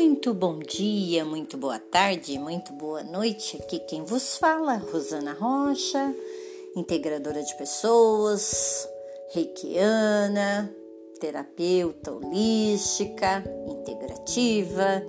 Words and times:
Muito 0.00 0.32
bom 0.32 0.60
dia, 0.60 1.24
muito 1.24 1.56
boa 1.56 1.80
tarde, 1.80 2.38
muito 2.38 2.72
boa 2.72 3.02
noite. 3.02 3.56
Aqui 3.60 3.80
quem 3.80 4.04
vos 4.04 4.36
fala, 4.38 4.76
Rosana 4.76 5.32
Rocha, 5.32 6.14
integradora 6.76 7.42
de 7.42 7.52
pessoas, 7.56 8.88
reikiana, 9.34 10.72
terapeuta 11.18 12.12
holística, 12.12 13.42
integrativa. 13.66 15.02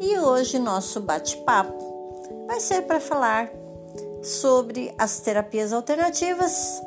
E 0.00 0.16
hoje 0.20 0.60
nosso 0.60 1.00
bate-papo 1.00 2.46
vai 2.46 2.60
ser 2.60 2.82
para 2.82 3.00
falar 3.00 3.50
sobre 4.22 4.94
as 4.96 5.18
terapias 5.18 5.72
alternativas, 5.72 6.80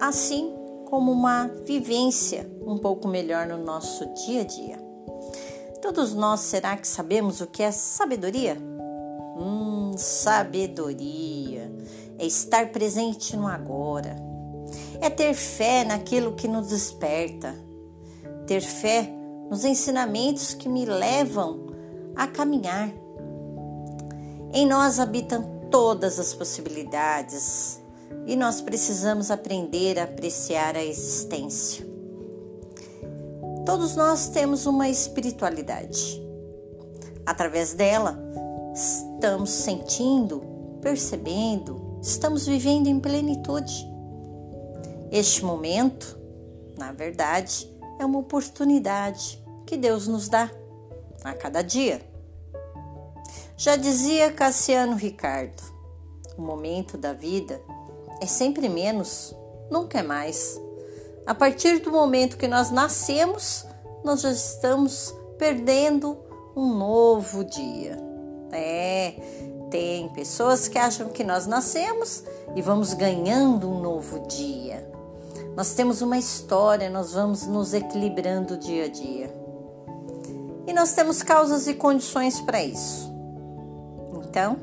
assim 0.00 0.50
como 0.86 1.12
uma 1.12 1.46
vivência 1.62 2.50
um 2.66 2.78
pouco 2.78 3.06
melhor 3.06 3.46
no 3.46 3.58
nosso 3.58 4.06
dia 4.14 4.40
a 4.40 4.44
dia. 4.44 4.89
Todos 5.80 6.12
nós, 6.12 6.40
será 6.40 6.76
que 6.76 6.86
sabemos 6.86 7.40
o 7.40 7.46
que 7.46 7.62
é 7.62 7.72
sabedoria? 7.72 8.56
Hum, 9.36 9.94
sabedoria 9.96 11.72
é 12.18 12.26
estar 12.26 12.70
presente 12.70 13.34
no 13.34 13.46
agora, 13.46 14.14
é 15.00 15.08
ter 15.08 15.32
fé 15.32 15.84
naquilo 15.84 16.34
que 16.34 16.46
nos 16.46 16.68
desperta, 16.68 17.54
ter 18.46 18.60
fé 18.60 19.10
nos 19.48 19.64
ensinamentos 19.64 20.52
que 20.52 20.68
me 20.68 20.84
levam 20.84 21.66
a 22.14 22.26
caminhar. 22.26 22.92
Em 24.52 24.66
nós 24.66 25.00
habitam 25.00 25.42
todas 25.70 26.18
as 26.18 26.34
possibilidades 26.34 27.80
e 28.26 28.36
nós 28.36 28.60
precisamos 28.60 29.30
aprender 29.30 29.98
a 29.98 30.04
apreciar 30.04 30.76
a 30.76 30.84
existência. 30.84 31.89
Todos 33.70 33.94
nós 33.94 34.28
temos 34.30 34.66
uma 34.66 34.88
espiritualidade. 34.88 36.20
Através 37.24 37.72
dela, 37.72 38.18
estamos 38.74 39.48
sentindo, 39.50 40.42
percebendo, 40.82 42.00
estamos 42.02 42.48
vivendo 42.48 42.88
em 42.88 42.98
plenitude. 42.98 43.88
Este 45.12 45.44
momento, 45.44 46.18
na 46.76 46.90
verdade, 46.90 47.72
é 48.00 48.04
uma 48.04 48.18
oportunidade 48.18 49.40
que 49.64 49.76
Deus 49.76 50.08
nos 50.08 50.28
dá 50.28 50.50
a 51.22 51.32
cada 51.32 51.62
dia. 51.62 52.02
Já 53.56 53.76
dizia 53.76 54.32
Cassiano 54.32 54.96
Ricardo: 54.96 55.62
o 56.36 56.42
momento 56.42 56.98
da 56.98 57.12
vida 57.12 57.62
é 58.20 58.26
sempre 58.26 58.68
menos, 58.68 59.32
nunca 59.70 60.00
é 60.00 60.02
mais. 60.02 60.60
A 61.30 61.34
partir 61.34 61.78
do 61.78 61.92
momento 61.92 62.36
que 62.36 62.48
nós 62.48 62.72
nascemos, 62.72 63.64
nós 64.02 64.22
já 64.22 64.32
estamos 64.32 65.14
perdendo 65.38 66.18
um 66.56 66.74
novo 66.74 67.44
dia. 67.44 67.96
É, 68.50 69.14
tem 69.70 70.08
pessoas 70.08 70.66
que 70.66 70.76
acham 70.76 71.10
que 71.10 71.22
nós 71.22 71.46
nascemos 71.46 72.24
e 72.56 72.60
vamos 72.60 72.94
ganhando 72.94 73.70
um 73.70 73.80
novo 73.80 74.26
dia. 74.26 74.90
Nós 75.54 75.72
temos 75.72 76.02
uma 76.02 76.18
história, 76.18 76.90
nós 76.90 77.12
vamos 77.12 77.46
nos 77.46 77.74
equilibrando 77.74 78.56
dia 78.56 78.86
a 78.86 78.88
dia. 78.88 79.32
E 80.66 80.72
nós 80.72 80.94
temos 80.94 81.22
causas 81.22 81.68
e 81.68 81.74
condições 81.74 82.40
para 82.40 82.60
isso. 82.60 83.08
Então, 84.24 84.56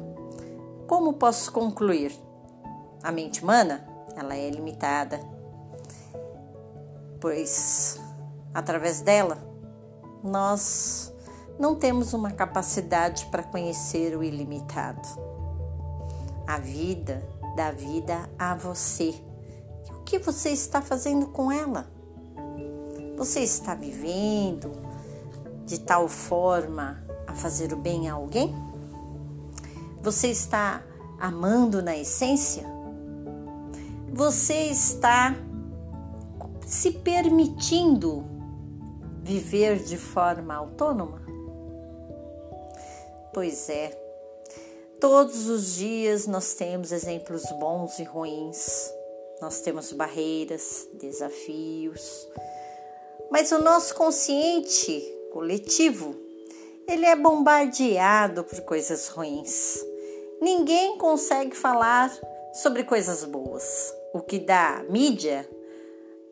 como 0.85 1.13
posso 1.13 1.49
concluir? 1.49 2.11
A 3.01 3.09
mente 3.09 3.41
humana, 3.41 3.87
ela 4.17 4.35
é 4.35 4.49
limitada 4.49 5.36
pois 7.19 7.99
através 8.53 9.01
dela 9.01 9.37
nós 10.23 11.13
não 11.59 11.75
temos 11.75 12.13
uma 12.13 12.31
capacidade 12.31 13.25
para 13.27 13.43
conhecer 13.43 14.15
o 14.17 14.23
ilimitado. 14.23 15.07
A 16.45 16.59
vida 16.59 17.23
dá 17.55 17.71
vida 17.71 18.29
a 18.37 18.55
você. 18.55 19.15
O 19.89 20.03
que 20.03 20.19
você 20.19 20.49
está 20.49 20.81
fazendo 20.81 21.27
com 21.27 21.51
ela? 21.51 21.89
Você 23.17 23.39
está 23.39 23.73
vivendo 23.73 24.71
de 25.65 25.79
tal 25.79 26.07
forma 26.07 27.03
a 27.25 27.33
fazer 27.33 27.73
o 27.73 27.77
bem 27.77 28.07
a 28.07 28.13
alguém? 28.13 28.55
Você 30.01 30.27
está 30.27 30.83
amando 31.19 31.81
na 31.81 31.97
essência? 31.97 32.63
Você 34.13 34.69
está 34.69 35.35
se 36.67 36.91
permitindo 36.91 38.25
viver 39.23 39.79
de 39.79 39.95
forma 39.95 40.53
autônoma? 40.53 41.21
Pois 43.33 43.69
é, 43.69 43.97
todos 44.99 45.47
os 45.47 45.75
dias 45.75 46.27
nós 46.27 46.55
temos 46.55 46.91
exemplos 46.91 47.43
bons 47.53 47.97
e 47.99 48.03
ruins, 48.03 48.91
nós 49.41 49.61
temos 49.61 49.93
barreiras, 49.93 50.89
desafios, 50.93 52.27
mas 53.31 53.49
o 53.53 53.59
nosso 53.59 53.95
consciente 53.95 55.01
coletivo 55.31 56.15
ele 56.85 57.05
é 57.05 57.15
bombardeado 57.15 58.43
por 58.43 58.59
coisas 58.61 59.07
ruins. 59.07 59.79
Ninguém 60.41 60.97
consegue 60.97 61.55
falar 61.55 62.11
sobre 62.53 62.83
coisas 62.83 63.23
boas. 63.23 63.93
O 64.13 64.21
que 64.21 64.39
dá 64.39 64.85
mídia 64.89 65.47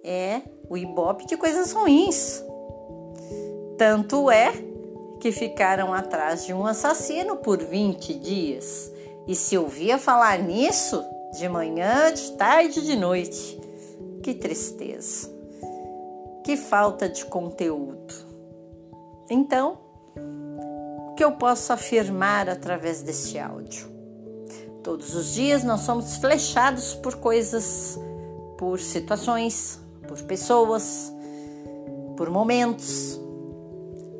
é 0.05 0.43
o 0.69 0.77
ibope 0.77 1.25
de 1.25 1.35
coisas 1.35 1.71
ruins. 1.71 2.43
Tanto 3.77 4.29
é 4.29 4.53
que 5.19 5.31
ficaram 5.31 5.91
atrás 5.91 6.45
de 6.45 6.53
um 6.53 6.65
assassino 6.65 7.37
por 7.37 7.57
20 7.57 8.13
dias 8.13 8.91
e 9.27 9.35
se 9.35 9.57
ouvia 9.57 9.97
falar 9.97 10.37
nisso 10.39 11.03
de 11.37 11.49
manhã, 11.49 12.13
de 12.13 12.31
tarde, 12.33 12.81
de 12.81 12.95
noite. 12.95 13.59
Que 14.21 14.33
tristeza, 14.33 15.29
que 16.43 16.55
falta 16.55 17.09
de 17.09 17.25
conteúdo. 17.25 18.13
Então, 19.29 19.79
o 21.09 21.13
que 21.15 21.23
eu 21.23 21.33
posso 21.33 21.73
afirmar 21.73 22.49
através 22.49 23.01
deste 23.01 23.39
áudio? 23.39 23.87
Todos 24.83 25.15
os 25.15 25.33
dias 25.33 25.63
nós 25.63 25.81
somos 25.81 26.17
flechados 26.17 26.93
por 26.93 27.15
coisas, 27.15 27.99
por 28.57 28.79
situações, 28.79 29.79
por 30.07 30.21
pessoas, 30.23 31.13
por 32.15 32.29
momentos. 32.29 33.19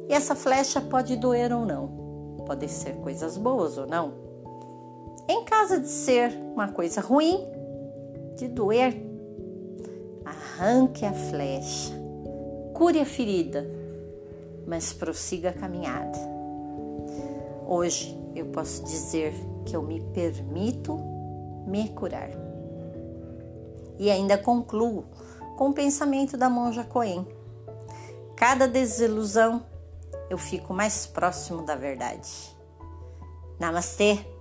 E 0.09 0.13
essa 0.13 0.35
flecha 0.35 0.81
pode 0.81 1.15
doer 1.15 1.51
ou 1.53 1.65
não, 1.65 2.43
pode 2.45 2.67
ser 2.67 2.95
coisas 2.97 3.37
boas 3.37 3.77
ou 3.77 3.87
não. 3.87 4.13
Em 5.27 5.43
caso 5.43 5.79
de 5.79 5.87
ser 5.87 6.31
uma 6.53 6.67
coisa 6.67 7.01
ruim, 7.01 7.39
de 8.35 8.47
doer, 8.47 9.01
arranque 10.23 11.05
a 11.05 11.13
flecha, 11.13 11.93
cure 12.73 12.99
a 12.99 13.05
ferida, 13.05 13.65
mas 14.67 14.93
prossiga 14.93 15.49
a 15.49 15.53
caminhada. 15.53 16.17
Hoje 17.67 18.15
eu 18.35 18.45
posso 18.47 18.83
dizer 18.83 19.33
que 19.65 19.75
eu 19.75 19.81
me 19.81 19.99
permito 20.13 20.99
me 21.65 21.89
curar. 21.89 22.29
E 23.97 24.11
ainda 24.11 24.37
concluo 24.37 25.05
com 25.55 25.69
o 25.69 25.73
pensamento 25.73 26.37
da 26.37 26.49
monja 26.49 26.83
Coen. 26.83 27.27
Cada 28.35 28.67
desilusão 28.67 29.65
eu 30.29 30.37
fico 30.37 30.73
mais 30.73 31.05
próximo 31.05 31.61
da 31.63 31.75
verdade. 31.75 32.29
Namastê! 33.59 34.34